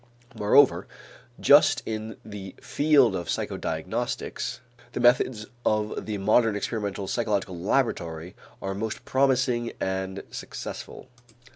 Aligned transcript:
Moreover, 0.33 0.87
just 1.39 1.83
in 1.85 2.17
the 2.25 2.55
field 2.59 3.15
of 3.15 3.27
psychodiagnostics, 3.27 4.57
the 4.93 4.99
methods 4.99 5.45
of 5.63 6.07
the 6.07 6.17
modern 6.17 6.55
experimental 6.55 7.07
psychological 7.07 7.55
laboratory 7.55 8.33
are 8.63 8.73
most 8.73 9.05
promising 9.05 9.73
and 9.79 10.23
successful. 10.31 11.07